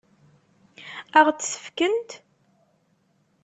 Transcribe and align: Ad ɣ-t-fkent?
Ad 1.17 1.21
ɣ-t-fkent? 1.27 2.11